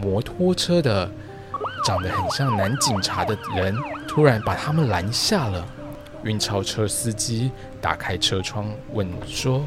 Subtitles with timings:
[0.00, 1.10] 摩托车的
[1.84, 3.76] 长得很像男警察的人
[4.08, 5.66] 突然把他们拦下了。
[6.22, 9.64] 运钞车司机打开车窗问说：“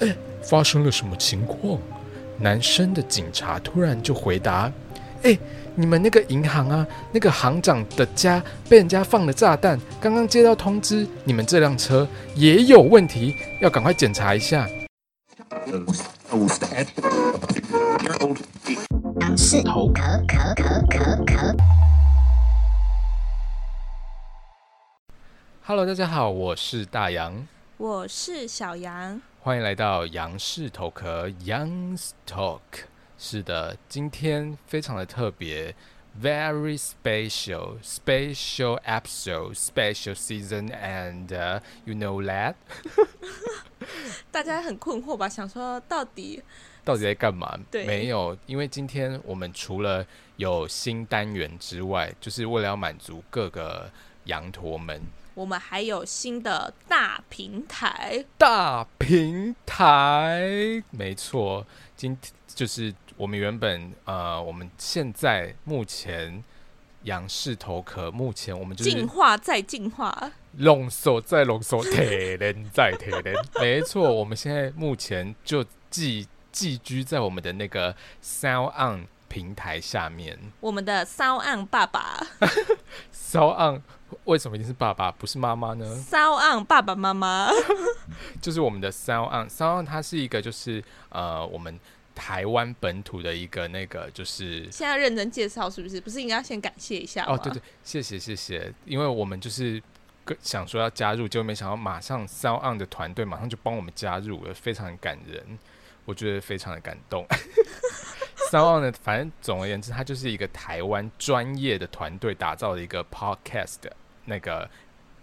[0.00, 1.78] 哎，发生了什么情况？”
[2.38, 4.70] 男生的警察突然就回答
[5.22, 5.38] ：“哎，
[5.74, 14.68] 你们那个银行啊，那个行长的家被人家放了炸弹，刚刚接到通知，你们这辆车也有问题，要赶快检查一下。”
[19.22, 21.56] 杨氏头壳壳壳壳壳。
[25.62, 27.46] Hello，大家好，我是大杨，
[27.76, 32.62] 我是小杨，欢迎来到杨氏头壳 Young's Talk。
[33.16, 35.76] 是的，今天非常的特别
[36.20, 42.56] ，very special，special episode，special season，and、uh, you know that？
[44.32, 45.28] 大家很困惑吧？
[45.28, 46.42] 想说到底
[46.84, 47.58] 到底在干嘛？
[47.70, 50.04] 对，没有，因为今天我们除了
[50.36, 53.90] 有新单元之外，就是为了要满足各个
[54.24, 55.00] 羊驼们。
[55.34, 61.66] 我们还有新的大平台，大平台，没错，
[61.96, 66.44] 今天就是我们原本呃，我们现在目前
[67.04, 82.24] 杨氏头壳，目前我们就是进化再进化，浓缩再浓缩，铁人再铁人，没错，我们现在目前就寄寄居在我们的那个 Sound On 平台下面，我们的 Sound On 爸爸
[83.12, 83.82] ，Sound On。
[84.24, 87.48] 为什么一定是爸爸不是妈妈呢？Sound On 爸爸妈妈
[88.42, 91.80] 就是我们的 Sound On，Sound On 它是一个就是呃我们
[92.14, 95.98] 台湾本土的一个那个就是现在认真介绍是不是？
[95.98, 97.32] 不是应该要先感谢一下吗？
[97.32, 99.82] 哦，对对，谢谢谢谢，因为我们就是
[100.42, 105.58] 想说要加入，结果没想到马上 Sound On 的团队马上就帮我们加入了，非常感人，
[106.04, 107.26] 我觉得非常的感动。
[108.50, 113.78] Sound On 呢，反正总而言之，它就是一个台湾专业的团队打造的一个 Podcast。
[114.24, 114.70] 那个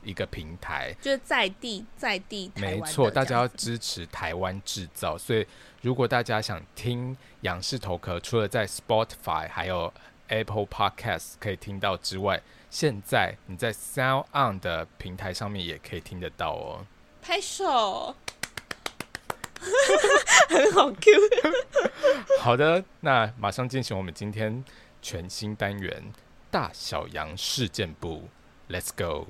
[0.03, 5.17] 一个平台，就是在地在地没错，大家要支持台湾制造。
[5.17, 5.47] 所以，
[5.81, 9.93] 如果大家想听仰视头壳，除了在 Spotify 还有
[10.27, 16.85] Apple Podcast 可以听到之外，现在你在 Sound On 的平台上面也可以听得到哦。
[17.21, 18.13] 拍手，
[20.47, 21.11] 很好 Q。
[22.39, 24.63] 好的，那马上进行我们今天
[25.01, 26.11] 全新单元——
[26.49, 28.29] 大小羊事件簿。
[28.69, 29.27] Let's go！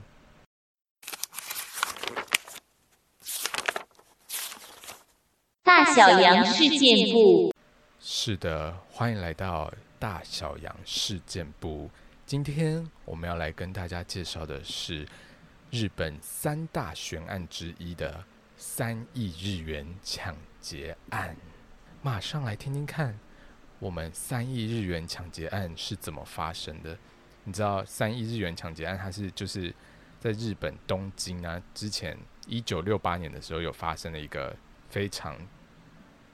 [5.64, 7.54] 大小羊事件簿。
[8.00, 11.90] 是的，欢迎来到大小羊事件簿。
[12.26, 15.08] 今天我们要来跟大家介绍的是
[15.72, 18.24] 日本三大悬案之一的
[18.60, 21.34] 三亿日元抢劫案。
[22.02, 23.18] 马上来听听看，
[23.80, 26.98] 我们三亿日元抢劫案是怎么发生的。
[27.46, 29.74] 你知道三亿日元抢劫案，它是就是
[30.20, 34.54] 在日本东京啊，之前一九六八年的时候有发生了一个
[34.90, 35.38] 非常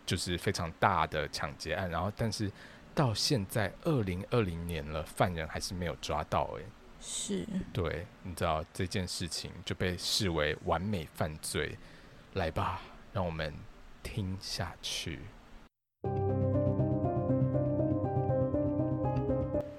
[0.03, 2.51] 就是非常大的抢劫案，然后但是
[2.95, 6.65] 到现在二零二零年了，犯人还是没有抓到诶，
[6.99, 11.77] 是，对，你知道这件事情就被视为完美犯罪。
[12.35, 12.81] 来吧，
[13.13, 13.53] 让我们
[14.03, 15.19] 听下去。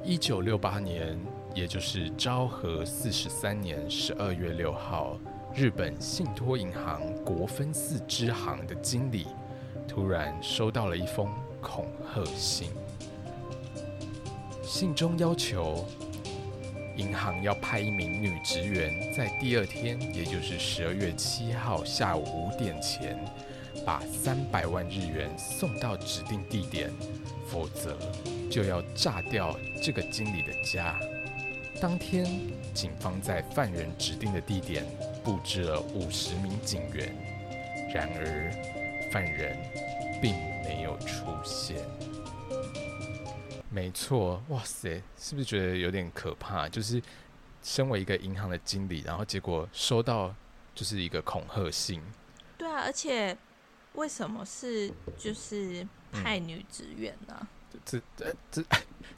[0.03, 1.19] 一九六八年，
[1.55, 5.19] 也就是昭和四十三年十二月六号，
[5.55, 9.27] 日本信托银行国分寺支行的经理
[9.87, 11.28] 突然收到了一封
[11.61, 12.71] 恐吓信，
[14.62, 15.84] 信中要求
[16.97, 23.19] 银行要派一名女职员在第二天，也就是十二月七号下午五点前，
[23.84, 26.91] 把三百万日元送到指定地点，
[27.47, 27.97] 否则，
[28.51, 30.99] 就要炸掉这个经理的家。
[31.79, 32.25] 当天，
[32.73, 34.83] 警方在犯人指定的地点
[35.23, 37.15] 布置了五十名警员，
[37.95, 38.51] 然而
[39.13, 39.55] 犯人
[40.23, 40.34] 并
[40.65, 41.77] 没有出现。
[43.76, 46.66] 没错，哇塞，是不是觉得有点可怕？
[46.66, 47.03] 就是
[47.62, 50.34] 身为一个银行的经理，然后结果收到
[50.74, 52.01] 就是一个恐吓信。
[52.56, 53.36] 对啊，而且
[53.92, 57.36] 为什么是就是派女职员呢？
[57.39, 57.47] 嗯
[57.84, 58.65] 这这这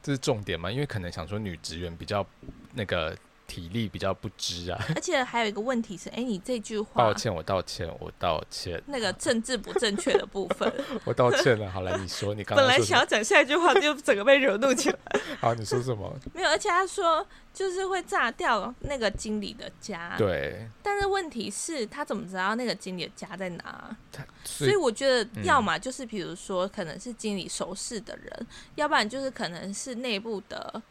[0.03, 0.69] 这是重点吗？
[0.69, 2.27] 因为可能想说女职员比较
[2.75, 3.17] 那个
[3.49, 4.79] 体力比较不支啊。
[4.95, 8.81] 而且还有一个问题是，哎、欸，你这句话，抱歉，我道歉，我道歉。
[8.87, 10.73] 那个政治不正确的部分，
[11.05, 11.69] 我道歉了。
[11.69, 14.99] 好了，你说，你刚刚本来想要讲下一句话，就整个被惹怒起来。
[15.41, 16.15] 好，你说什么？
[16.33, 20.15] 没有，而且他说就是会炸掉那个经理的家。
[20.17, 20.69] 对。
[20.83, 23.97] 但是问题是，他怎么知道那个经理的家在哪？
[24.45, 30.83] 所以，所以我觉得，要么就是比如说，可能是经理熟识的人，嗯、要不然就是可能是内部的。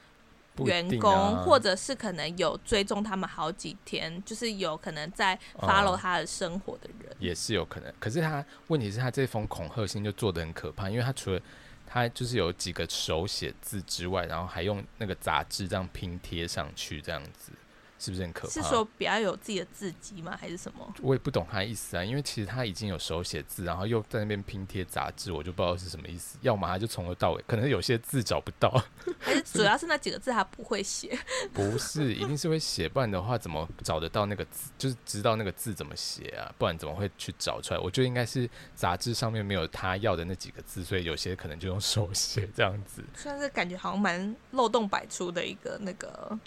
[0.66, 7.94] 员工，啊、或者是可能有追踪他们好几天，就是有可能在 follow 他的生活的人，嗯，也是有可能。
[8.00, 11.40] 可是他问题是他这封恐吓信就做的很可怕，因为他除了
[11.86, 17.52] 他就是有几个手写字之外，然后还用那个杂志这样拼贴上去，这样子。
[18.00, 18.54] 是不是很可怕？
[18.54, 20.38] 是说比较有自己的字迹吗？
[20.40, 20.94] 还是什么？
[21.02, 26.38] 我也不懂他的意思啊，因为其实他已经有手写字，然后又在那边拼贴杂志，我就不知道是什么意思。
[26.42, 28.70] 要么他就从头到尾，可能有些字找不到，
[29.20, 31.18] 还是主要是那几个字他不会写？
[31.54, 34.72] 不是，一定是会写，不然的话怎么找得到那个字？
[34.78, 36.54] 就是知道那个字怎么写啊？
[36.58, 37.80] 不然怎么会去找出来？
[37.80, 43.04] 我觉得应该是杂志上面没有他要的那几个字，所以有些可能就用手写这样子。
[43.16, 46.38] 算是感觉好像蛮漏洞百出的一个那个。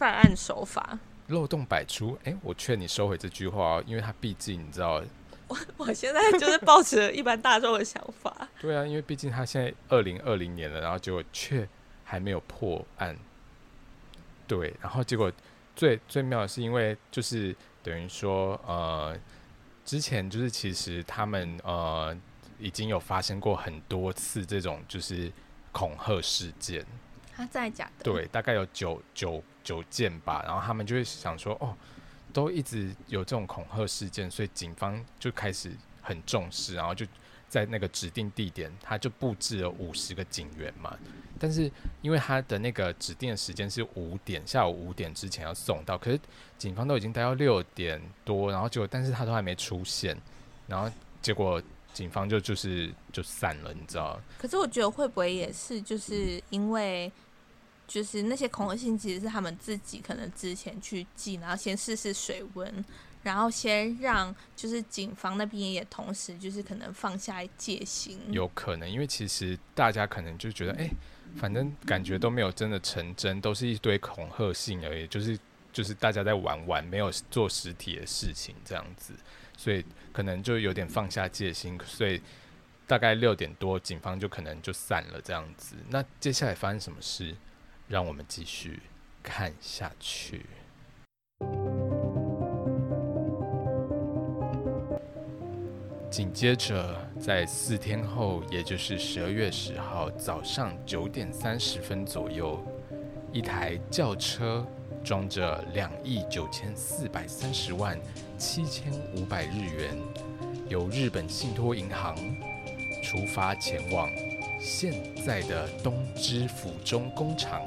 [0.00, 5.02] 犯案手法漏洞百出，哎、欸，我劝你收回这句话哦，因为他毕竟你知道，
[5.46, 8.48] 我我现在就是抱持一般大众的想法。
[8.58, 11.68] 对啊，因为毕竟他现在二零二零年了，然后结果却
[12.02, 13.14] 还没有破案。
[14.48, 15.30] 对，然后结果
[15.76, 19.14] 最最妙的是，因为就是等于说，呃，
[19.84, 22.16] 之前就是其实他们呃
[22.58, 25.30] 已经有发生过很多次这种就是
[25.72, 26.86] 恐吓事件。
[27.36, 30.42] 他在假的，对，大概有九九九件吧。
[30.44, 31.76] 然后他们就会想说，哦，
[32.32, 35.70] 都一直有这种恐吓事件，所以警方就开始
[36.02, 37.06] 很重视，然后就
[37.48, 40.98] 在那个指定地点，他就布置了五十个警员嘛。
[41.38, 41.70] 但是
[42.02, 46.18] 因为他的那个指定的时间是五点，下午五点之前要送到，可是
[46.58, 50.16] 警方都已经待到六点多，然后就但是他都还没出现，
[50.66, 50.90] 然后
[51.22, 51.62] 结果。
[51.92, 54.16] 警方就就是就散了，你知道？
[54.38, 57.10] 可是我觉得会不会也是就是因为，
[57.90, 62.84] 就是那些恐吓信其实是他们自己可能之前去寄，然后先试试水温，
[63.24, 68.20] 然后先让就是警方那边也同时就是可能放下戒心。
[68.30, 70.88] 有可能，因为其实大家可能就觉得，哎、
[71.36, 75.36] 反正感觉都没有真的成真，都是一堆恐吓信而已，就是
[75.72, 79.12] 就是大家在玩玩，没有做实体的事情这样子。
[79.56, 82.22] 所以可能就有点放下戒心，所以
[82.86, 85.74] 大概六点多，警方就可能就散了这样子。
[85.88, 87.34] 那接下来发生什么事？
[87.90, 88.80] 让我们继续
[89.20, 90.46] 看下去。
[96.08, 102.64] 紧接着，在四天后，也就是十二月十号早上九点三十分左右，
[103.32, 104.64] 一台轿车。
[105.02, 107.98] 装着两亿九千四百三十万
[108.36, 109.96] 七千五百日元，
[110.68, 112.14] 由日本信托银行
[113.02, 114.10] 出发前往
[114.60, 114.92] 现
[115.26, 117.62] 在的东芝府中工厂。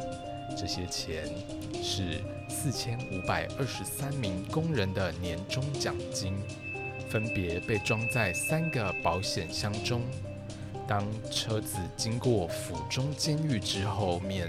[0.55, 1.25] 这些钱
[1.81, 6.35] 是四千五百二十三名工人的年终奖金，
[7.09, 10.01] 分别被装在三个保险箱中。
[10.87, 14.47] 当车子经过府中监狱之后面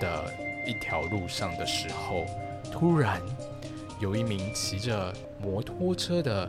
[0.00, 0.30] 的。
[0.66, 2.26] 一条路上的时候，
[2.70, 3.22] 突然
[4.00, 5.10] 有一名骑着
[5.40, 6.46] 摩托车的、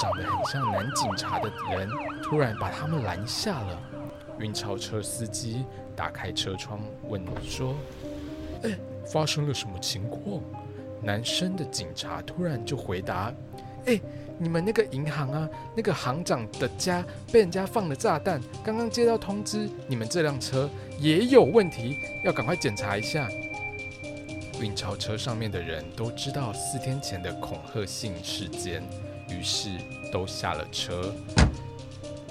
[0.00, 1.88] 长得很像男警察的人，
[2.22, 3.78] 突然把他们拦下了。
[4.38, 7.74] 运钞车司机打开车窗问说
[8.64, 8.70] ：“哎，
[9.06, 10.42] 发生了什么情况？”
[11.02, 13.32] 男生的警察突然就回答
[13.86, 14.00] ：“哎。”
[14.38, 20.68] 你们那个银行啊，那个行长的家被人家放了炸弹，刚刚接到通知，你们这辆车
[20.98, 23.28] 也有问题，要赶快检查一下。
[24.60, 28.82] 运钞车上面的人都知道四天前的恐吓信事件，
[29.32, 29.70] 于是
[30.12, 31.14] 都下了车。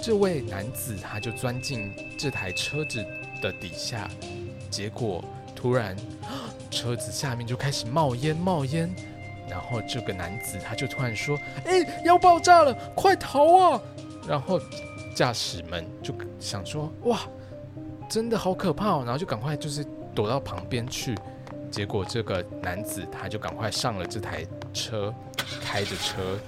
[0.02, 3.06] 这位男子他就钻进这台车子
[3.42, 4.10] 的底下，
[4.70, 5.24] 结果
[5.56, 5.96] 突然
[6.72, 8.90] 车子下面就开始冒烟，冒烟。
[9.50, 13.82] 然后这个男子他就突然说：“哎，要爆炸了，快逃啊！”
[14.26, 14.58] 然后
[15.14, 17.20] 驾驶们就想说：“哇，
[18.10, 21.16] 真的好可怕哦！”然后就赶快就是躲到旁边去。
[21.70, 25.14] 结果这个男子他就赶快上了这台车，
[25.62, 26.40] 开着车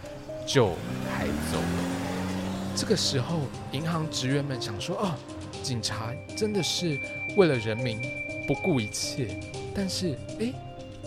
[0.45, 0.69] 就
[1.09, 2.75] 开走了。
[2.75, 5.15] 这个时候，银行职员们想说：“哦，
[5.61, 6.99] 警察真的是
[7.35, 8.01] 为了人民
[8.47, 9.39] 不顾一切。”
[9.75, 10.53] 但是，哎。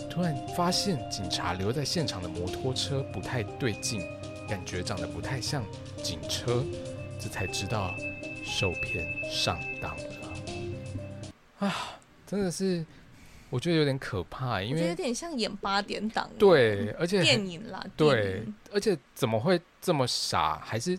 [0.09, 4.01] 突然发现警察留在现场的摩托车不太对劲，
[4.49, 5.63] 感觉长得不太像
[6.01, 6.65] 警车，
[7.19, 7.93] 这才知道
[8.43, 10.03] 受骗上当了。
[11.59, 12.83] 啊，真的是
[13.49, 16.29] 我觉得有点可怕，因为有点像演八点档。
[16.37, 20.59] 对，而且电影啦，对，而且怎么会这么傻？
[20.63, 20.97] 还是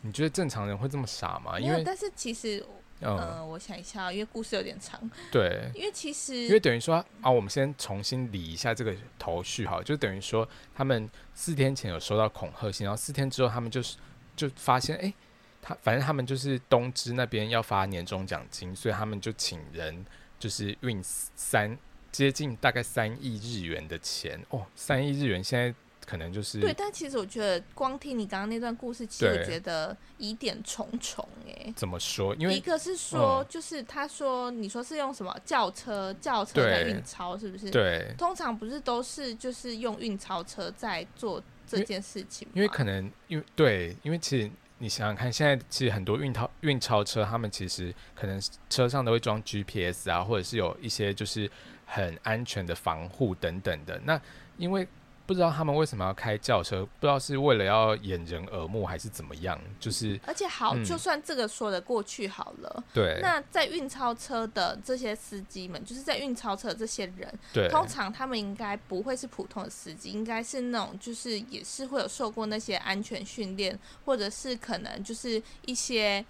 [0.00, 1.58] 你觉得正常人会这么傻吗？
[1.58, 2.64] 因为但是其实。
[3.00, 4.98] 嗯、呃，我想一下，因为故事有点长。
[5.30, 13.98] 对，因为其实因为等于说啊，我们先重新理一下这个头绪哈，就等于说他们四天前有收到恐吓信，然后四天之后他们就是
[14.34, 15.14] 就发现，哎、欸，
[15.60, 20.06] 他反正他们就是东芝那边要发年终奖金，所以他们就请人
[20.38, 21.76] 就是运三
[22.10, 25.74] 接近大概三亿日元的钱哦，三亿日元现在。
[26.06, 31.72] 可能就是对，但其实我觉得光听你刚刚那段故事，其实我觉得疑点重重哎。
[31.74, 32.32] 怎么说？
[32.36, 36.14] 因为一个是说，就是他说，你说是用什么轿车？
[36.20, 37.68] 轿车在运钞是不是？
[37.72, 42.52] 对，通常不是都是就是用运钞车在做这件事情吗？
[42.54, 51.50] 因为可能因为对，因为其实你想想看，现在其实很多运钞运钞车，他们其实可能车上都会装 GPS 啊，或者是有一些就是
[51.86, 53.98] 很安全的防护等等的。
[54.04, 54.20] 那
[54.58, 54.86] 因为
[55.26, 62.84] 不知道他们为什么要开轿车，不知道是为了要掩人耳目还是怎么样，就是而且好，嗯、就算这个说得过去好了。
[62.94, 63.18] 对。
[63.20, 76.24] 那在运钞车的这些司机们，就是在运钞车的这些人，对，通常他们应该不会是普通的司机，应该是那种就是也是会有受过那些安全训练，或者是可能就是一些，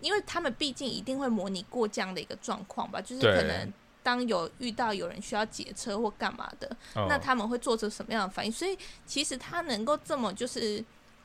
[0.00, 3.72] 因为他们毕竟一定会模拟过这样的一个状况吧，就是可能。
[4.02, 8.50] 当有遇到有人需要劫车或干嘛的，哦，那他们会做出什么样的反应？
[8.50, 10.82] 所以其实他能够这么就是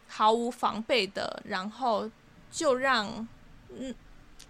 [0.09, 2.09] 毫无防备的，然后
[2.51, 3.25] 就让
[3.69, 3.93] 嗯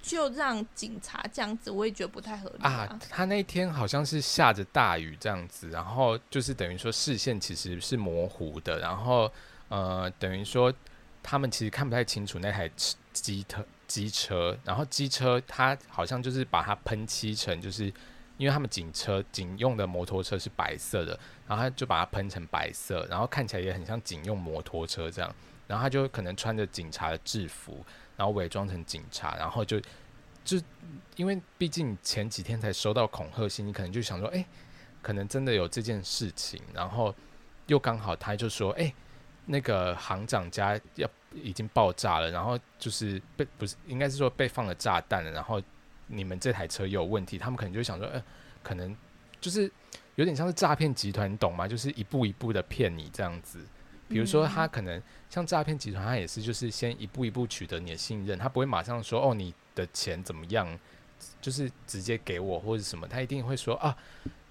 [0.02, 2.72] 就让警察这样子，我也觉得不太合理啊。
[2.72, 9.32] 啊他那天好像是下着大雨这样子，然后就是等于说视线其实是模糊的，然后
[9.70, 10.74] 呃等于说
[11.22, 12.68] 他们其实看不太清楚那台
[13.12, 17.94] 机车机车，然后机车它好像就是把它喷漆成就是。
[18.44, 25.34] 因为他们警车警用的摩托车是白色的，然后他就把它喷成白色，然后看起来也很像警用摩托车这样，
[25.66, 27.86] 然后他就可能穿着警察的制服，
[28.18, 29.80] 然后伪装成警察，然后就
[30.44, 30.62] 就
[31.16, 34.46] 因为毕竟前几天才收到恐吓信，你可能就想说，哎，
[35.02, 37.16] 可能真的有这件事情，然后
[37.68, 38.94] 又刚好他就说，哎，
[39.46, 45.62] 那个行长家要已经爆炸了，然后就是被不是应该是说被放了炸弹了，然后。
[46.08, 48.24] 你们这台车有问题，他们可能就想说，呃，
[48.62, 48.96] 可能
[49.42, 49.72] 就是
[50.16, 51.68] 有点像是诈骗集团，你懂吗？
[51.68, 53.60] 就是一步一步的骗你这样子。
[54.10, 60.68] 比如说，他可能像诈骗集团，他也是就是先一步一步取得你的信任，他不会马上说，哦，你的钱怎么样，
[61.42, 63.96] 就是直接给我或者什么，他一定会说啊，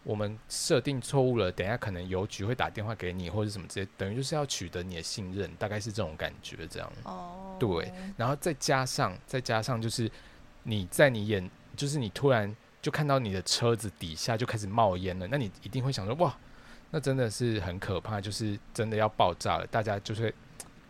[0.03, 6.93] 我们设定错误了，等一下可能邮局会打电话给你或者什么直接，等于就是要取得你的信任，大概是这种感觉这样。
[7.05, 10.11] 哦，对，然后再加上再加上就是。
[10.65, 16.37] 你在你眼，就是你突然就看到你的车子底下就开始冒烟了，那你一定会想说，哇，
[16.91, 20.33] 那真的是很可怕，就是真的要爆炸了，大家就是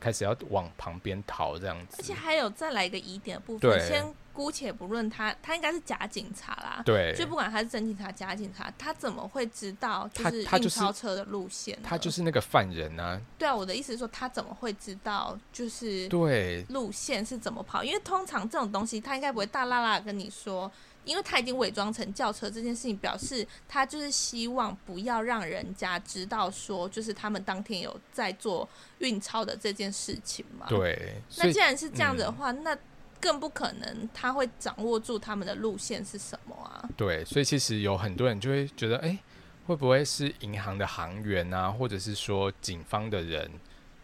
[0.03, 1.97] 开始要往旁边逃这样子。
[1.99, 4.05] 而且还有再来一个疑点的部分，先。
[4.35, 6.83] 姑且不论他，他应该是假警察啦。
[6.87, 11.79] 对，就不管他是真警察、假警察，他怎么会知道就是运钞车的路线？
[11.83, 13.21] 他就是那个犯人啊。
[13.37, 17.85] 对啊，我的意思是说，他怎么会知道就是对路线是怎么跑？
[17.85, 20.73] 因为通常这种东西，他应该不会大啦啦跟你说，
[21.05, 28.69] 因为他已经伪装成轿车这件事情，表示他就是希望不要让人家知道说，就是他们当天有在做
[28.99, 30.67] 运钞的这件事情嘛。
[30.69, 31.23] 对。
[31.37, 32.79] 那既然是这样子的话，嗯、那。
[33.23, 36.83] 更不可能他会掌握住他们的路线是什么啊？
[36.97, 39.19] 对，所以其实有很多人就会觉得，哎、欸，
[39.65, 43.49] 会不会是银行的行员啊，或者是说警方的人，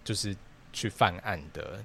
[0.05, 0.37] 就是
[0.73, 1.85] 去犯案的，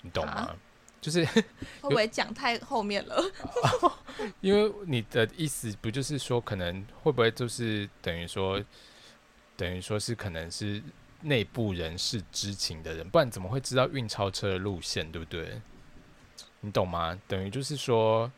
[0.00, 0.32] 你懂吗？
[0.32, 0.56] 啊、
[1.00, 1.24] 就是
[1.80, 3.22] 会不会讲太后面了？
[4.40, 8.62] 因为你的意思不就是说，可能会不会就是等于说，
[9.56, 10.82] 等于说是可能是
[11.22, 15.60] 内部人士知情的人，不然怎么会知道运钞车的路线，对不对？
[16.60, 17.16] 你懂吗？
[17.28, 18.30] 等于就是说，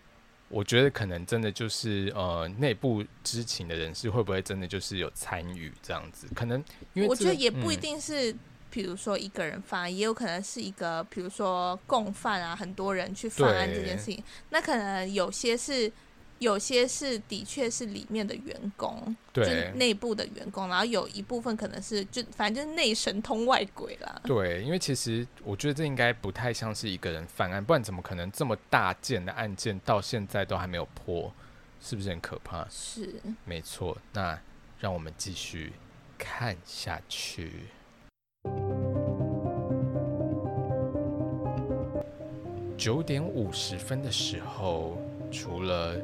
[0.49, 6.27] 我觉得可能真的就是呃，内部知情的人士会不会真的就是有参与这样子？
[6.35, 6.62] 可能
[6.93, 8.35] 因为、这个、我觉得也不一定是，
[8.70, 15.90] 比如说一个人犯案，嗯、也有可能是一个，比如说共犯啊，很多人去犯案这件事情，那可能有些是。
[16.40, 24.20] 有些是的确是里面的员工，对，就是内部的员工，然后有一部分可能是就反正就是内神通外鬼啦。
[24.22, 31.34] 对，因为其实我觉得这应该不太像是一个人犯案，不然怎么可能这么大件的案件到现在都还没有破？
[31.80, 32.64] 是不是很可怕？
[32.70, 33.98] 是，没错。
[34.12, 34.40] 那
[34.78, 35.72] 让我们继续
[36.16, 37.64] 看下去。
[42.78, 44.97] 九点五十分的时候，
[45.32, 45.97] 除了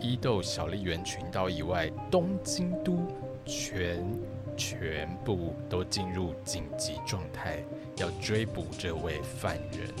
[0.00, 3.04] 伊豆小笠原群岛以外，东京都
[3.44, 4.06] 全
[4.56, 7.64] 全部都进入紧急状态，
[7.96, 9.92] 要追捕这位犯人。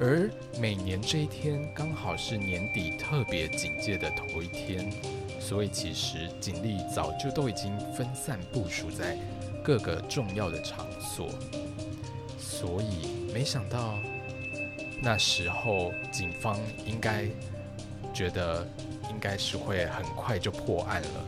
[0.00, 4.90] 而每年这一天刚好是年底特别警戒的头一天，
[5.38, 9.18] 所以其实警力早就都已经分散部署在
[9.62, 11.28] 各个重要的场所，
[12.38, 13.98] 所以没想到。
[15.00, 17.26] 那时候，警方应该
[18.14, 18.66] 觉得
[19.10, 21.24] 应该是会很快就破案了，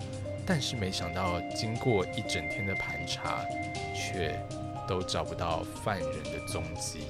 [0.47, 3.45] 但是没想到经过一整天的盘查，
[3.95, 4.41] 却
[4.89, 7.09] 都找不到犯人的踪迹。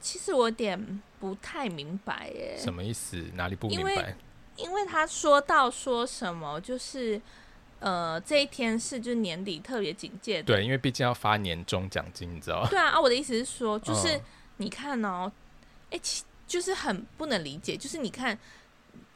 [0.00, 3.16] 其实我有点不太明白，耶，什么意思？
[3.34, 3.90] 哪里不明白？
[3.90, 4.14] 因为，
[4.56, 7.20] 因为他说到说什么，就是。
[7.82, 12.62] 呃，这一天是就是年底特别警戒的，对，因为毕竟要发年终奖金，你知道。
[12.62, 12.68] 吗？
[12.70, 14.20] 对啊，啊，我的意思是说，就是
[14.58, 15.30] 你看哦，
[15.90, 18.38] 哎、其，就是很不能理解，就是你看，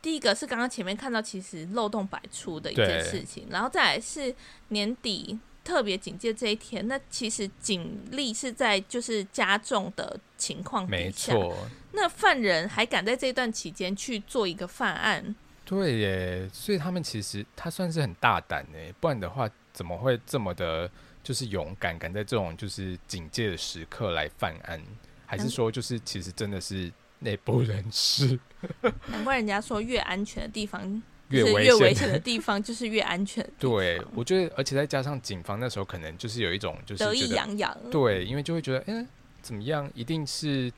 [0.02, 4.34] 第一个是刚刚前面看到其实漏洞百出的一件事情，然后再来是
[4.70, 11.56] 年底特别警戒这一天，那其实警力是在就是加重的情况底下，没错，
[11.92, 15.36] 那犯人还敢在这段期间去做一个犯案。
[15.66, 20.88] 对耶，所以他们其实他算是很大胆诶，不然的话怎么会这么的，
[21.24, 24.80] 就是勇敢，敢在这种就是警戒的时刻来犯案？
[25.26, 28.38] 还是说就是其实真的是内部人士？
[29.10, 33.44] 难怪人家说越安全的地方越危险的地方 就是越安全。
[33.58, 39.04] 对，我觉得，而且再加上警方那时候可能就是有一种就是得意洋洋，对，因为就会觉得，嗯，
[39.42, 40.72] 怎么样，一定是。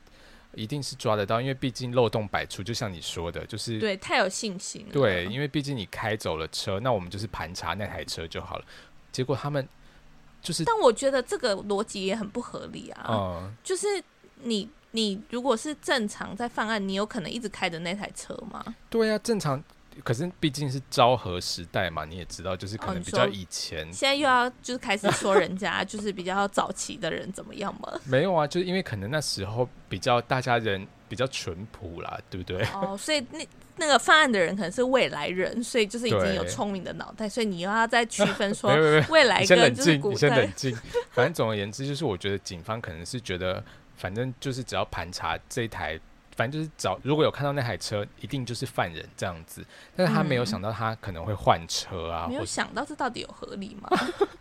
[0.58, 4.92] 一定是抓得到，因为毕竟漏洞百出，就像你说的，就是对，太有信心了。
[4.92, 8.64] 对，因为毕竟你开走了车，那我们就是盘查那台车就好了。
[9.12, 9.66] 结果他们
[10.42, 13.06] 就是，但我觉得这个逻辑也很不合理啊。
[13.08, 13.86] 嗯，就是
[14.42, 18.74] 你你如果是正常在犯案，你有可能一直开着那台车吗？
[18.90, 19.62] 对啊，正常。
[20.04, 23.86] 可是毕竟是昭和时代嘛，你也知道，就是可能比较以前。
[23.86, 28.00] 哦、现在又要就是开始说人家 就是比较早期的人怎么样吗？
[28.04, 32.62] 没有啊，就是因为可能那时候比较大家人比较淳朴啦，对不对？
[32.74, 38.70] 哦，所以那那个犯案的人可能是未来人，所以就是已经有聪明的脑袋，所以你又要再区分说
[39.08, 40.12] 未来跟就是古代。
[40.12, 40.78] 你先冷静，
[41.12, 43.62] 反正总而言之，就是我觉得警方可能是觉得，
[43.96, 45.98] 反正就是只要盘查这一台。
[46.38, 49.66] 反正就是找，如果有看到那台车，一定就是犯人这样子。
[49.96, 53.88] 但是他没有想到他可能会换车啊、嗯，没有想到这到底有合理吗？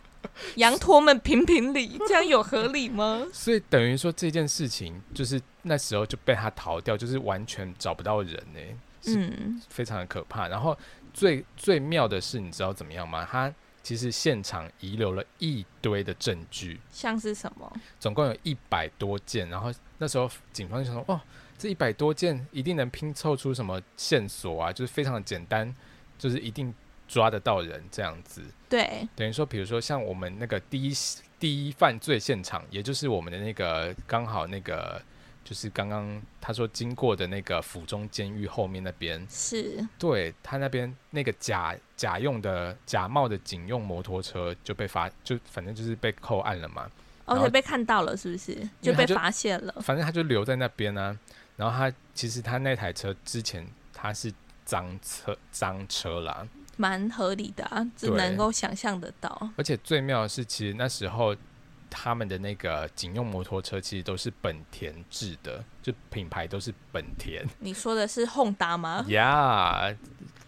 [0.54, 3.26] 羊驼们评评理，这样有合理吗？
[3.32, 10.46] 所以等于说这件事情，就是那时候就被他逃掉，就是完全找不到人呢、欸，嗯，非常的可怕。
[10.46, 10.78] 然后
[11.12, 13.26] 最最妙的是，你知道怎么样吗？
[13.28, 17.72] 他其实现场遗留了一堆的证据，像是什么？
[17.98, 19.48] 总共有一百多件。
[19.48, 21.20] 然后那时候警方就想说，哦。
[21.58, 24.72] 这一百多件一定能拼凑出什么线索啊？
[24.72, 25.74] 就是非常的简单，
[26.16, 26.72] 就是一定
[27.08, 28.42] 抓得到人这样子。
[28.68, 30.92] 对，等于说，比如说像我们那个第一
[31.40, 35.00] 第一犯罪现场，也就是我们的那个刚好那个，
[35.42, 46.88] 就是刚刚他说经过的那个府中监狱后面那边，是对他那边那个假假用的假冒的警用摩托车就被发，就反正就是被扣案了嘛。
[47.24, 49.74] 而且、哦、被看到了，是不是就被发现了？
[49.82, 51.18] 反正他就留在那边呢、啊。
[51.58, 54.32] 然后他其实他那台车之前他是
[54.64, 59.50] 脏车脏车啦，蛮合理的啊，只能够想象得到。
[59.56, 61.34] 而且最妙的是，其实那时候
[61.90, 67.44] 他们的那个警用摩托车其实都是本田制的，就品牌都是本田。
[67.58, 69.04] 你说的是 Honda 吗？
[69.08, 69.96] 呀、yeah，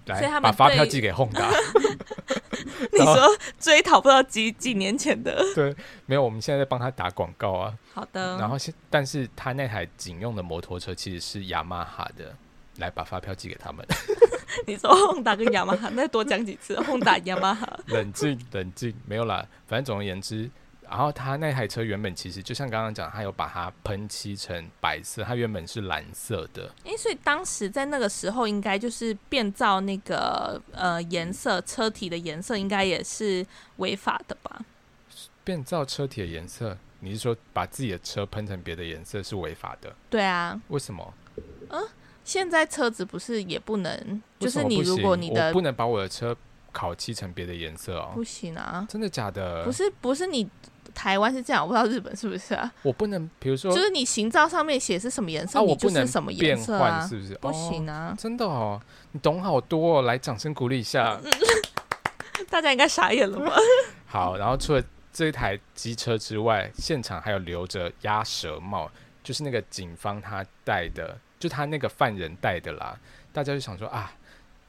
[0.06, 1.50] 来把发票寄给 Honda。
[2.92, 3.16] 你说
[3.58, 5.42] 追讨不到几几年前的？
[5.54, 5.74] 对，
[6.06, 7.74] 没有，我们现在在帮他打广告啊。
[7.92, 8.36] 好的。
[8.38, 12.34] 然后现，但是他那台警用的摩托车其实是雅马哈的，
[12.78, 13.86] 来把发票寄给他们。
[14.66, 17.68] 你说轰打跟雅马哈，那多讲几次，轰打雅马哈。
[17.86, 19.46] 冷静，冷静，没有啦。
[19.66, 20.50] 反正总而言之。
[20.90, 26.68] 然后他那台车原本其实就像刚刚讲，他有把它喷漆成白色，它原本是蓝色的。
[26.82, 34.64] 诶，所以当时在那个时候，应该就是变造那个呃颜色，车体的颜色应该也是违法的吧？
[35.44, 39.94] 变造车体的颜色，你是说把自己的车喷成别的颜色是违法的？
[40.10, 40.60] 对啊。
[40.68, 41.14] 为什么？
[41.68, 41.80] 嗯，
[42.24, 46.36] 现在车子不是也不能，就是你如果你的不能把我的车
[46.72, 48.84] 烤漆成别的颜色哦，不行啊！
[48.88, 49.64] 真的假的？
[49.64, 50.48] 不是，不是你。
[50.94, 52.70] 台湾是这样，我不知道日本是不是啊？
[52.82, 57.06] 我不能，比如说，就是你行照上面写是什么颜色，啊，你就是什么颜色啊？
[57.06, 57.34] 是不是？
[57.36, 58.12] 不行啊！
[58.12, 58.80] 哦，真的哦，
[59.12, 61.20] 你懂好多哦，来，掌声鼓励一下。
[62.48, 63.52] 大家应该傻眼了吧？
[64.06, 68.90] 好，然后除了这一台机车之外，现场还有留着鸭舌帽，
[69.22, 72.98] 就是那个警方他戴的就他那个犯人戴的啦。
[73.32, 74.12] 大家就想说啊，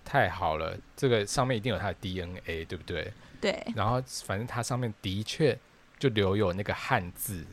[0.06, 3.12] 太好了，这个上面一定有他的 DNA，对不对？
[3.40, 3.66] 对。
[3.76, 5.58] 然后反正它上面的确
[6.02, 7.46] 就留有那个汉字，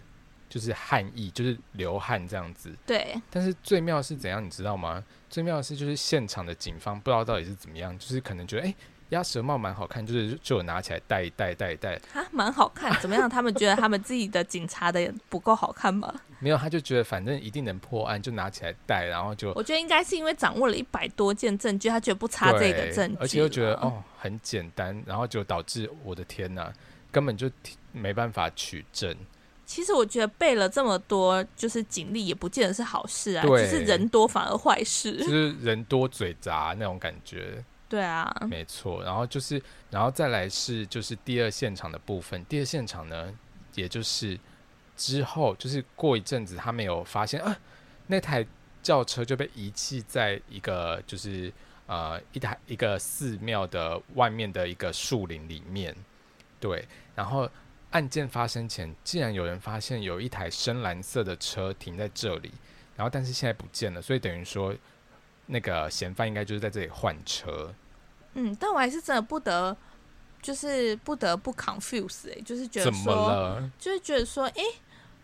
[0.49, 2.75] 就是汉意，就是流汗这样子。
[2.87, 3.15] 对。
[3.31, 5.05] 但是最妙是怎样，你知道吗？
[5.29, 8.67] 最妙的是就是现场的警方不知道到底是怎么样，就是可能觉得哎。
[8.69, 8.75] 诶
[9.11, 12.95] 鸭舌帽蛮好看，就是就有拿起来戴一戴戴一戴啊，蛮好看。
[13.01, 13.27] 怎么样？
[13.27, 16.15] 他们觉得他们自己的警察的不够好看吗？
[16.41, 19.51] 没有，他就觉得反正一定能破案，就拿起来戴，然后就。
[19.55, 26.71] 我觉得应该是因为掌握了一百多件证据，他觉得不差这个证据，而且又觉得哦很简单，然后就导致我的天呐，
[27.11, 27.51] 根本就
[27.93, 29.17] 没办法取证。
[29.67, 37.63] 其实我觉得备了这么多，就是警力也不见得是好事啊，只是人多反而坏事，就是人多嘴杂那种感觉。
[37.87, 42.45] 对啊，没错，然后就是，然后再来是就是第二现场的部分。
[42.47, 43.35] 第二现场呢，
[43.75, 44.39] 也就是
[44.97, 47.55] 之后就是过一阵子，他没有发现啊，
[48.07, 48.47] 那台
[48.83, 51.53] 轿车就被遗弃在一个就是
[51.87, 55.95] 呃一台一个寺庙的外面的一个树林里面。
[56.61, 57.49] 对，然后
[57.91, 62.53] 案件发生前，竟然有人发现有一台深蓝色的车停在这里，
[62.97, 64.75] 然后但是现在不见了，所以等于说。
[65.51, 67.75] 那个嫌犯应该就是在这里换车，
[68.35, 69.75] 嗯，但我还是真的不得，
[70.43, 73.71] 就是不得不 confuse 哎、欸，就是觉得说，怎么了？
[73.79, 74.79] 就是觉得说，哎、欸，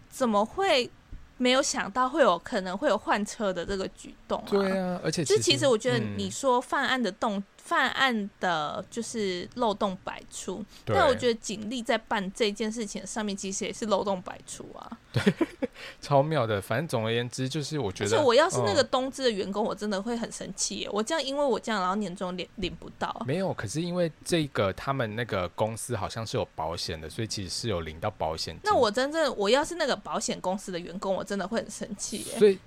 [0.09, 0.91] 怎么会
[1.37, 4.49] 没有想到会有可能会有换车的这个举动啊？
[4.49, 7.45] 对啊，而且其实，其实我觉得你说犯案的动。
[7.65, 14.99] 嗯犯案的就是漏洞百出，但我觉得警力在办这件事情上面其实也是漏洞百出啊。
[15.11, 15.23] 对，
[15.99, 16.61] 超妙的。
[16.61, 20.89] 反正总而言之，就是我觉得，而且我要是那个东芝的员工，我真的会很生气耶。
[20.93, 23.25] 我这样，因为我这样，然后年终领领不到。
[23.27, 28.55] 没有，可是因为这个他们那个公司好像是有保险的，所以其实是有领到保险。
[28.63, 32.39] 那我真正我要是那个保险公司的员工，我真的会很生气耶。
[32.39, 32.59] 所以。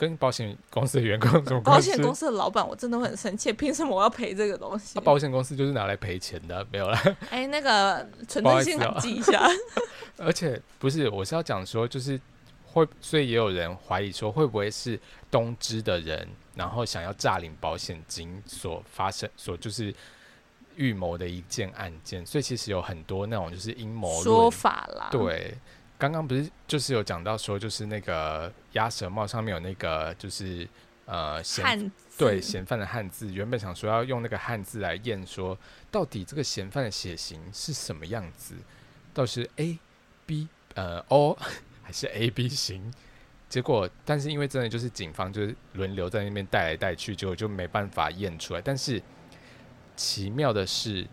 [0.00, 1.90] 跟保险公司的员工 什么关系？
[1.90, 4.98] 保险公司的老板，我真的会很生气，凭什么我要赔这个东西？
[4.98, 6.98] 啊、保险公司就是拿来赔钱的，没有啦。
[7.28, 9.46] 哎、欸，那个 存证信函记一下。
[10.16, 12.18] 而且不是，我是要讲说，就是
[12.64, 14.98] 会，所以也有人怀疑说，会不会是
[15.30, 19.94] 东芝的人，然后想要诈领保险金所发生，所就是
[20.76, 22.24] 预谋的一件案件。
[22.24, 25.08] 所以其实有很多那种就是阴谋说法啦。
[25.10, 25.54] 对。
[26.00, 30.66] 刚刚不是就是有讲到说，就是那个鸭舌帽上面有那个就是
[31.04, 35.56] 呃嫌对嫌犯的汉字，原本想说要用那个汉字来验说，
[35.90, 38.54] 到底这个嫌犯的血型是什么样子，
[39.12, 39.78] 到底是 A
[40.24, 41.36] B 呃 O
[41.84, 42.90] 还是 A B 型？
[43.50, 48.62] 结果但是因为真的就是警方就是轮流在那边带来带去，结果就没办法验出来。
[48.62, 49.02] 但是
[49.96, 51.06] 奇妙的是，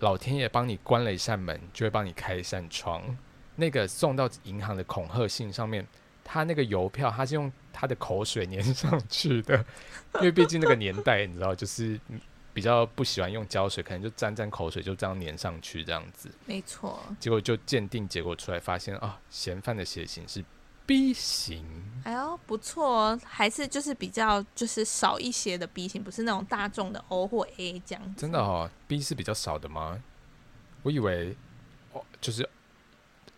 [0.00, 3.16] 老天爷帮你关了一扇门，就会帮你开一扇窗。
[3.58, 5.84] 那个送到银行的恐吓信上面，
[6.22, 9.56] 他那个邮票他是用他的口水粘上去的，
[10.16, 11.98] 因为毕竟那个年代你知道，就是
[12.54, 16.30] 比较不喜欢用胶水，可能就沾沾口水就这样粘上去这样子。
[16.46, 17.02] 没错。
[17.18, 20.44] 结果就鉴定结果出来，发现啊，嫌犯的血型是
[20.86, 21.64] B 型。
[22.04, 28.14] 哎呦，不错哦，还是就是比较就是少一些的 B 型，不是那种大众的 O 或 A 这样。
[28.16, 30.00] 真的哦，B 是比较少的吗？
[30.84, 31.34] 我以为
[31.92, 32.48] 哦，就是。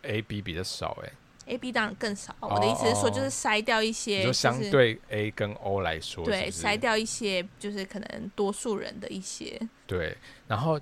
[0.02, 1.06] A B 比较少哎、
[1.46, 2.34] 欸、A B 当然更少。
[2.40, 9.60] 哦、我的意思是说，就是筛掉一些，就相对 A 跟 O 来说是是，对，筛掉一些，就是可能多数人的一些。
[9.86, 10.80] 对，然后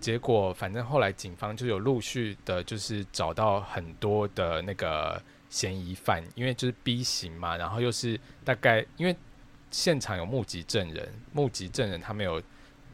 [0.00, 9.16] 结果反正后来警方就有陆续的，就是找到很多的那个嫌疑犯，因为就是 B 型嘛，然后又是大概因为
[9.70, 12.42] 现场有目击证人，目击证人他没有。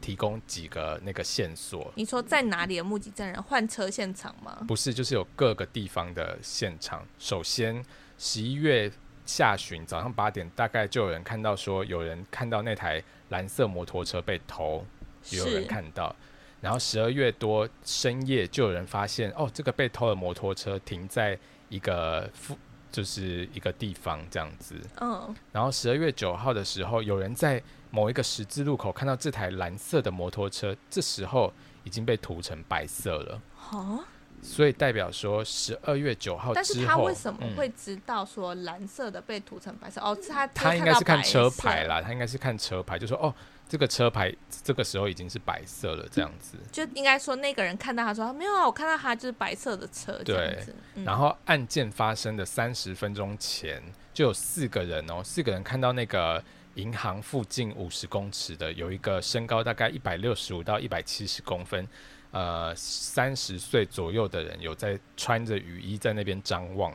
[0.07, 1.91] 提供几个那个线索。
[1.95, 3.43] 你说在哪里的目击证人？
[3.43, 4.63] 换车现场吗？
[4.65, 7.05] 不是，就是有各个地方的现场。
[7.19, 7.83] 首先，
[8.17, 8.89] 十一月
[9.25, 14.85] 下旬早上八点，大概就有人看到说，有人看到那台蓝色摩托车被偷，
[15.31, 16.15] 有人看到。
[16.61, 22.57] 然后十二月多深夜，就有人发现哦，这个被偷的摩托车停在一个附，
[22.91, 24.75] 就是一个地方这样子。
[24.99, 25.35] 嗯。
[25.51, 27.61] 然后十二月九号的时候，有人在。
[27.89, 31.51] 某一个十字路口看到这台蓝色的摩托车，这时候
[31.85, 33.41] 已经被涂成白色了。
[33.71, 34.03] 哦，
[34.41, 40.01] 所以代表说十二月九号，但是他为什么会知道说蓝色的被涂成白色？
[40.01, 43.33] 嗯、哦，他他应该是看车牌啦，他应该是看车牌，就说哦，
[43.67, 46.57] 这个车牌这个时候已经是白色了，这样子。
[46.71, 50.21] 就应该说那个人看到他说没有啊，我看到他就是白色的车。
[50.23, 50.57] 对、
[50.95, 53.81] 嗯，然后案件发生的三十分钟前，
[54.13, 56.43] 就有四个人哦，四个人看到那个。
[56.77, 61.87] 银行附近五十公尺的有一个身高大概一百六十五到一百七十公分，
[62.29, 66.93] 呃，三十岁左右的人有在穿着雨衣在那边张望。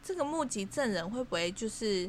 [0.00, 2.08] 这个目击证人会不会就是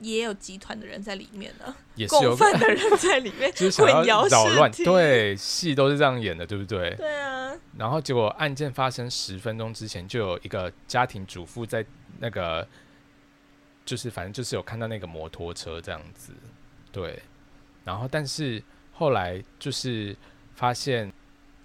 [0.00, 4.70] 也有集团的人在里面呢，也是有共犯的人在里面， 就是想要扰乱。
[4.72, 6.94] 对，戏都是这样演的，对不对？
[6.96, 7.54] 对啊。
[7.76, 11.84] 然后结果案件发生十分钟之前，就有一个家庭主妇在
[12.18, 12.66] 那个，
[13.84, 16.32] 就是反正就是有看到那个摩托车这样子，
[16.90, 17.22] 对。
[17.84, 20.16] 然后但是后来就是
[20.54, 21.12] 发现，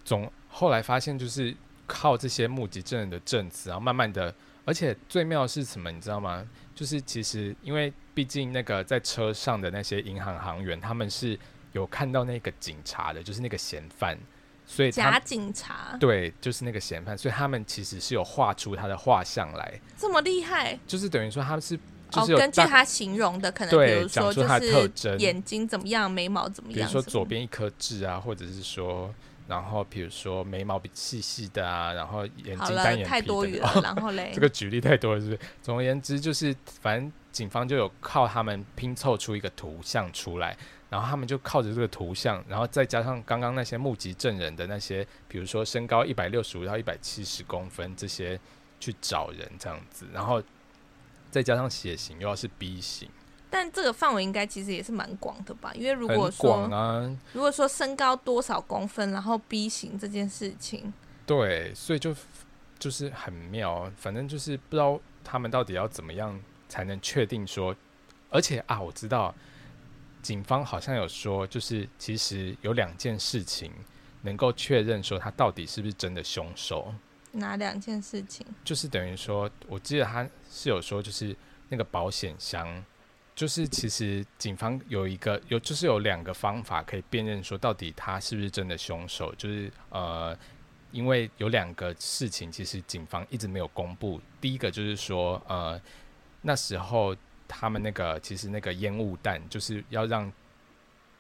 [0.03, 1.55] 总后来发现就是
[1.87, 6.47] 靠这些目击证人的证词，然后慢慢的，而且最妙的是什么，你知道吗？
[6.75, 7.91] 就是其实因为。
[8.15, 11.37] 毕竟那个在车上的那些银行行员，他们是
[11.73, 14.17] 有看到那个警察的，就是那个嫌犯，
[14.65, 21.77] 所以假警察对，就是那个嫌犯，所以他们其实是有画出他的画像来，这么厉害，就是等于说他们是
[22.09, 29.13] 就是、哦、根据他形容的，可能比如说就是，眼睛怎么样，眉毛怎么样，比如说左边一颗痣啊，或者是说。
[29.47, 33.81] 然后，比如说眉毛比细细的啊，然后眼睛单眼皮的，太多余了。
[33.83, 35.39] 然后嘞， 这个举例太多了，是不是？
[35.61, 40.57] 总而言之，就是反正警方就有靠他们拼凑出一个图像出来，
[40.89, 48.39] 然后他们就靠着这个图像，然后再加上刚刚那些目击证人的那些，比如说身高一百六十五到一百七十公分这些
[48.79, 50.41] 去找人这样子，然后
[51.29, 53.07] 再加上血型又要是 B 型。
[53.55, 55.71] 但这个范围应该其实也是蛮广的吧？
[55.73, 60.93] 因为如果说，啊、如果说身高多少公分，然后 B 型这件事情，
[61.25, 62.13] 对，所以就
[62.77, 63.89] 就是很妙。
[63.95, 66.37] 反正就是不知道他们到底要怎么样
[66.67, 67.73] 才能确定说，
[68.29, 69.33] 而且啊，我知道
[70.21, 73.71] 警方好像有说，就是其实有两件事情
[74.23, 76.93] 能够确认说他到底是不是真的凶手。
[77.31, 78.45] 哪两件事情？
[78.65, 81.33] 就是等于说，我记得他是有说，就是
[81.69, 82.83] 那个保险箱。
[83.35, 90.35] 就是其实警方有一个有就是有两个方法可以辨认说到底他是不是真的凶手，就是呃，
[90.91, 94.21] 因为有两个事情其实警方一直没有公布。
[94.39, 95.79] 第一个就是说呃
[96.43, 97.13] 那时候
[97.45, 100.31] 他们那个其实那个烟雾弹就是要让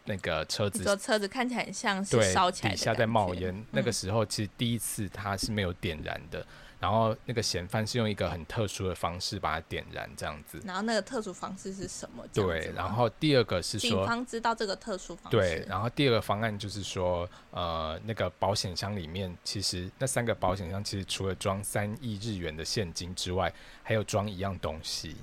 [0.05, 6.45] 那个车子说车子看起来很像是烧起来底下在冒烟，嗯，那个时候其实第一次他是没有点燃的。
[6.85, 10.61] 然后那个嫌犯是用一个很特殊的方式把它点燃，这样子。
[10.63, 12.23] 然后那个特殊方式是什么？
[12.31, 15.35] 对，然后第二个是说，警方知道这个特殊方式。
[15.35, 25.17] 对，然后第二个方案就是说，呃，那个保险箱里面其实那三个保险箱其实除了装三亿日元的现金之外，还有装一样东西。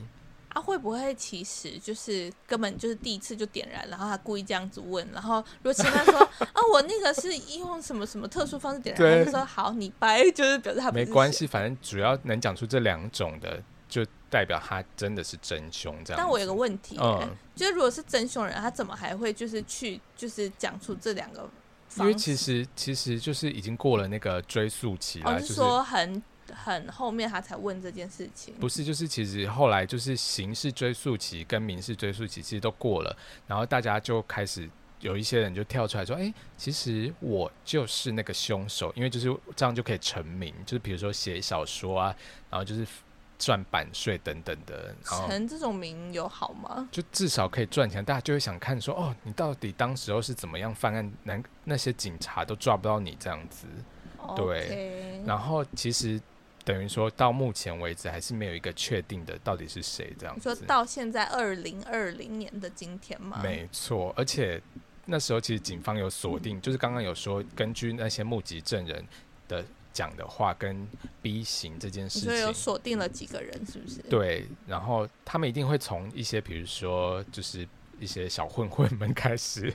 [0.53, 16.19] 啊，会不会其实就是根本就是第一次就点燃，然后他故意这样子问，然后如果其他说啊， 我那个是用什么什么特殊方式点燃，他就说好，你掰，就是表示他没关系，反正主要能讲出这两种的，就代表他真的是真凶这样。
[16.19, 21.49] 但我有个问题、欸嗯，就是如果是真凶人，他怎么还会就是去就是讲出这两个？
[21.97, 26.23] 因为其实其实就是已经过了那个追溯期了，哦就是说很。
[26.53, 34.69] 很后面他才问这件事情，不是，就是其实后来就是刑事追诉期跟民事追诉期其实都过了，然后大家就开始
[35.01, 42.15] 有一些人就跳出来说，哎、欸，其实我就是那个凶手，因为就是这样就可以成名，就是比如说写小说啊，
[42.51, 42.87] 然后就是
[43.39, 46.89] 赚版税等等的，成这种名有好吗？
[46.93, 53.67] 就至少可以赚钱，大家就会想看说，哦，你到底当时候是怎么样犯案，那那些警察都抓不到你这样子，
[54.37, 56.21] 对.然后其实。
[56.65, 60.43] 等于说到目前为止还是没有一个确定的到底是谁这样子。
[60.43, 63.41] 说到现在二零二零年的今天吗？
[63.43, 64.63] 没错，而且
[65.07, 69.05] 那时候其实警方有锁定，嗯、就是刚刚有说根据那些目击证人
[69.49, 70.87] 的讲的话跟
[71.21, 74.01] B 型这件事情，所以有锁定了几个人是不是？
[74.03, 77.67] 对，然后他们一定会从一些比如说就是
[77.99, 79.75] 一些小混混们开始。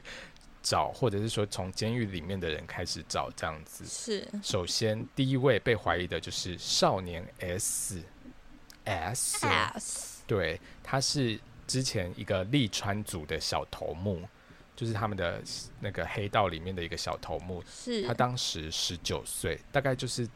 [0.69, 3.85] 找，或者是说从监狱里面的人开始找这样子。
[3.85, 4.27] 是。
[4.43, 8.01] 首先，第一位被怀疑的就是少年 S。
[8.83, 9.47] S。
[9.47, 10.23] S。
[10.27, 14.21] 对，他是之前一个利川组的小头目，
[14.75, 15.41] 就是他们的
[15.79, 17.63] 那个黑道里面的一个小头目。
[17.65, 18.05] 是。
[18.05, 20.27] 他当时十九岁，大概就是。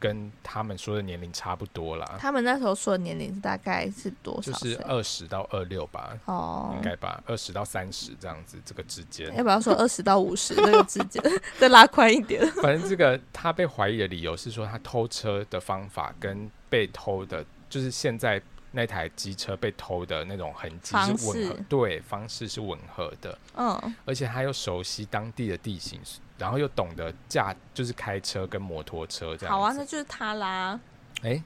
[0.00, 2.16] 跟他们说的年龄差不多啦。
[2.18, 4.52] 他们那时候说的年龄是大概是多少？
[4.52, 6.16] 就是二十到二六吧。
[6.26, 9.34] 哦，应该吧，二十到三十这样子，这个之间。
[9.36, 11.22] 要不要说二十到五十这个之间，
[11.58, 12.46] 再拉宽一点？
[12.62, 18.40] 反正这个他被怀疑的理由是说，他偷车的方法跟被偷的，就是现在
[18.72, 23.38] 那台机车被偷的那种痕迹是吻合，对，方式是吻合的。
[23.56, 25.98] 嗯，而且他又熟悉当地的地形。
[26.38, 29.54] 然后又懂得驾，就是开车跟摩托车这样。
[29.54, 30.78] 好啊，那就是他啦。
[31.22, 31.42] 哎，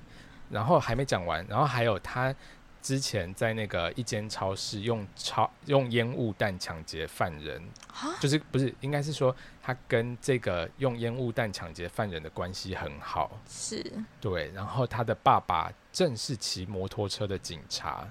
[0.51, 2.35] 然后还没讲完，然后还有他
[2.83, 7.63] 之前在那个一间超市用超用烟雾弹抢劫犯人，
[8.21, 13.39] 就是不是应该是说他跟这个用烟雾弹抢劫犯人的关系很好。
[13.49, 13.85] 是。
[14.21, 18.07] 对，然后他的爸爸正是骑摩托车的警察，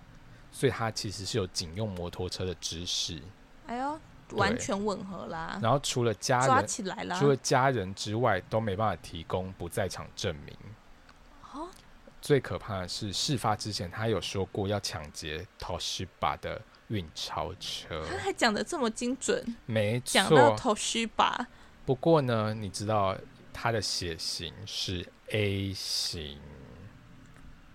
[0.52, 3.22] 所以他其实是有警用摩托车的知识。
[3.68, 4.00] 哎呦，
[4.38, 5.60] 完全吻合啦。
[5.62, 10.56] 然后除了家人抓起来了，除了家人之外，都没办法提供不在场证明。
[11.54, 11.70] 哦。
[12.22, 18.06] 最可怕的是，事发之前他有说过要抢劫 Toshiba 的运钞车。
[18.08, 20.04] 他还讲的这么精准，没错。
[20.06, 21.48] 讲到 Toshiba。
[21.84, 23.18] 不过呢，你知道
[23.52, 26.40] 他的血型是 A 型。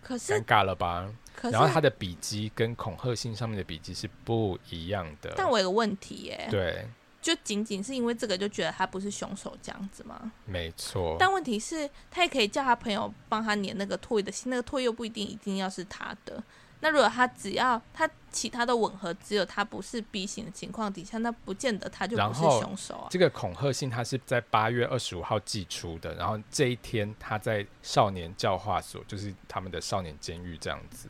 [0.01, 1.11] 可是尴尬了吧？
[1.42, 5.33] 然后他的笔迹跟恐吓信上面的笔迹是不一样的。
[5.37, 6.87] 但我有个问题耶，对，
[7.20, 10.33] 就仅仅是因为这个就觉得他不是凶手这样子吗？
[10.44, 11.16] 没错。
[11.18, 16.42] 但问题是，他也可以叫他朋友帮他粘那个唾液的信，那个唾液又不一定一定要是他的。
[16.81, 23.09] 那如果他只要他其他的吻合，只有他不是 B 型的情况底下，那不见得他就不是凶手啊。
[23.11, 31.09] 这个恐吓信他是在八月二十五号寄出的，然后这一天他在少年教化所，就是他们的少年监狱这样子。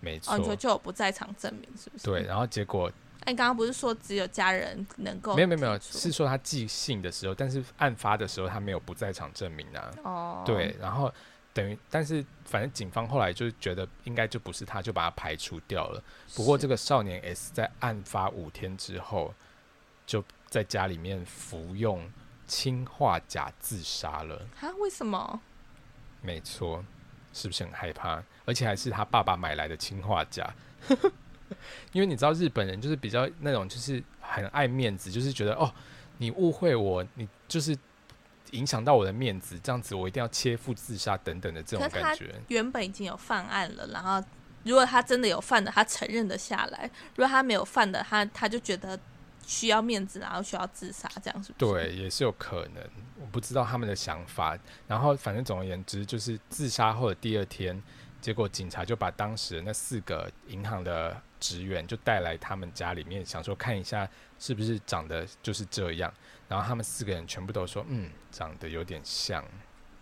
[0.00, 2.04] 没错，哦，你说就有不在场证明是不是？
[2.04, 2.90] 对，然后结果，
[3.24, 5.34] 哎，你刚刚不是说只有家人能够？
[5.34, 9.90] 没有没有没有，是说他寄信的时候，但是案发的时候他没有不在场证明啊。
[10.04, 11.12] 哦，对，然后。
[11.54, 16.00] 等于，但是反正警方后来就是觉得应该就不是他，就把他排除掉了。
[16.36, 19.34] 不过这个少年 S 在案发五天之后，
[20.06, 22.08] 就在家里面服用
[22.46, 24.46] 氰化钾自杀了。
[24.60, 24.70] 啊？
[24.78, 25.40] 为什么？
[26.22, 26.84] 没错，
[27.32, 28.22] 是不是很害怕？
[28.44, 30.52] 而且还是他爸爸买来的氰化钾。
[31.92, 35.72] 因为你知道日本人就是比较那种，就是很爱面子，就是觉得哦，
[36.18, 37.76] 你误会我，你就是。
[38.52, 42.34] 影响到我的面子，这样子我一定要切腹自杀等等的这种感觉。
[42.48, 44.26] 原本已经有犯案了，然后
[44.62, 48.98] 如果他真的有犯的，他承认的下来；如果他没有犯的，他他就觉得
[49.48, 51.72] 需要面子，然后需要自杀，这样是不是？
[51.72, 52.84] 对，也是有可能。
[53.18, 54.56] 我不知道他们的想法。
[54.86, 57.82] 然后反正总而言之，就是自杀后的第二天，
[58.20, 64.06] 结果警察就把当时那四个银行的职员就带来他们家里面，想说看一下
[64.38, 66.12] 是不是长得就是这样。
[66.46, 69.42] 然后他们四个人全部都说，嗯，长得有点像，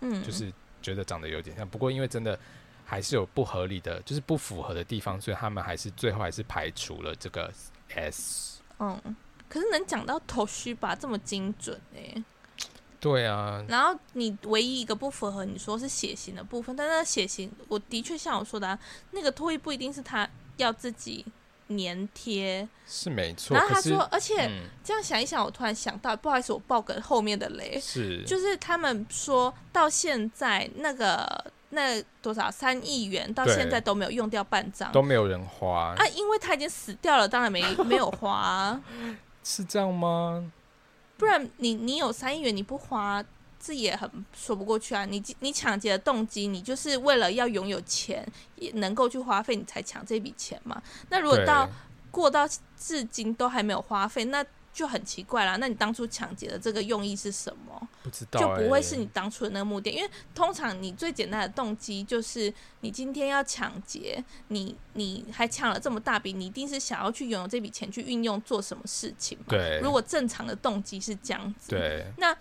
[0.00, 1.66] 嗯，就是觉得长得有点像。
[1.68, 2.36] 不过因为真的
[2.84, 7.52] 还是有不合理的，就是不符合的地方，所以他们还是最后还是排除了这个
[7.94, 8.60] S。
[8.78, 9.16] 嗯，
[9.48, 12.22] 可是能讲到头绪吧，这么精准哎。
[13.00, 13.64] 对啊。
[13.68, 18.78] 然后你唯一一个不符合，你说是血型的部分，但是血型，我的确像我说的，啊，
[19.10, 21.24] 那个唾液不一定是他要自己。
[21.68, 22.68] 粘贴。
[22.86, 28.22] 是没错，然后他说，而且、嗯、这样想一想，我突然想到，不好意思，我爆个后面的雷，是。
[28.22, 35.92] 就是他们说到现在那个那多少三亿元到现在都没有用掉半张，都没有人花。
[35.96, 38.80] 啊，因为他已经死掉了，当然没没有花、啊，
[39.48, 40.50] 是这样吗？
[41.16, 43.24] 不然你你有三亿元你不花？
[43.58, 45.04] 这也很说不过去啊！
[45.06, 48.24] 你你抢劫的动机，你就是为了要拥有钱，
[48.56, 50.80] 也能够去花费，你才抢这笔钱嘛。
[51.08, 51.68] 那如果到
[52.10, 54.44] 过到至今都还没有花费，那
[54.76, 55.56] 就很奇怪啦。
[55.56, 57.88] 那你当初抢劫的这个用意是什么？
[58.02, 59.90] 不知道、欸，就不会是你当初的那个目的。
[59.90, 69.46] 因为通常你最简单的动机就是你今天要抢劫，你你还抢了这么大笔，你一定是想要去拥有这笔钱去运用做什么事情嘛？
[69.48, 69.80] 对。
[69.82, 72.36] 如果正常的动机是这样子，对，那。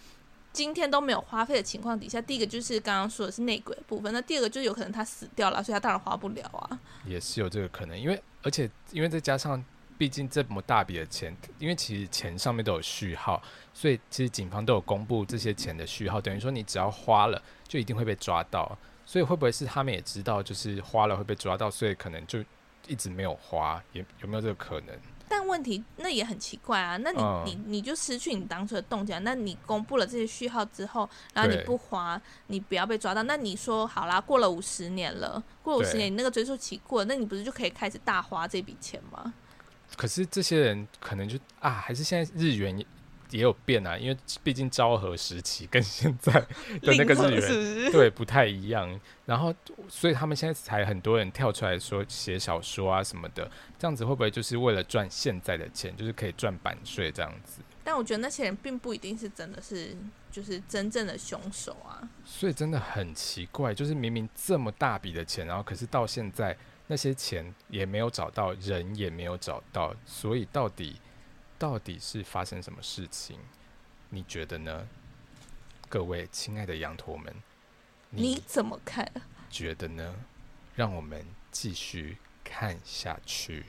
[0.52, 6.80] 今天都没有花费的情况底下，第一个就是刚刚说的是内鬼的部分，那第二个就是有可能他死掉了，所以他当然花不了啊。
[7.06, 9.62] 也是有这个可能，因为而且因为再加上，
[9.98, 13.42] 毕竟这么大笔的钱，因为其实钱上面都有序号，
[13.74, 18.78] 所以其实警方都有公布这些钱的序号，等于说你只要花了，就一定会被抓到。
[19.06, 22.44] 所以会不会是他们也知道，就是花了会被抓到，所以可能就
[22.88, 23.82] 一直没有花？
[23.94, 25.00] 也有没有这个可能？
[25.28, 29.20] 但问题那也很奇怪啊，那你、嗯、你你就失去你当初的动机啊？
[29.20, 39.34] 那你公布了这些序号之后，然后你不花，你不要被抓到，那你说好啦，过了五十年了，过了五十年，你那个追溯期过了，那你不是就可以开始大花这笔钱吗？
[39.96, 42.86] 可是这些人可能就啊，还是现在日元。
[43.32, 48.88] 也有变啊，因为毕竟昭和时期跟现在的那个 日元对不太一样，
[49.26, 49.54] 然后
[49.90, 57.62] 所以他们现在才很多人跳出来说写小说啊什么的，这样子会不会就是为了赚现在的钱，就是可以赚版税这样子？
[57.84, 59.98] 但我觉得那些人并不一定是真的是
[60.32, 66.56] 就是真正的凶手啊，所以真的很奇怪，就是明明这么大笔的钱，然后可是到现在
[66.88, 71.00] 那些钱也没有找到，人也没有找到，所以到底？
[71.58, 73.40] 到底是发生什么事情？
[74.10, 74.88] 你觉得呢？
[75.88, 77.34] 各位亲爱的羊驼们，
[78.10, 79.10] 你怎么看？
[79.50, 80.14] 觉得呢？
[80.76, 83.66] 让我们继续看下去。